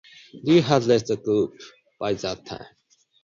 [0.43, 1.61] Rea had left the group
[1.99, 2.65] by that time.